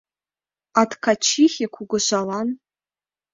А 0.79 0.81
ткачихе 0.89 1.65
кугыжалан 1.75 2.47